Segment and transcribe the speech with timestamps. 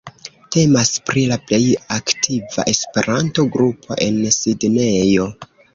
[0.53, 1.61] Temas pri la plej
[1.97, 5.35] aktiva Esperanto-grupo en Sidnejo.